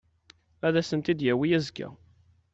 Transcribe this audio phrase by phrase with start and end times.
[0.67, 1.87] Ad asen-t-id-yawi azekka.